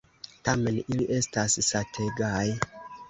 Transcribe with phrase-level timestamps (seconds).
[0.47, 2.47] Tamen, ili estas sategaj.